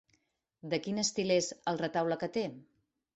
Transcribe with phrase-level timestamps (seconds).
[0.71, 2.45] De quin estil és el retaule que té?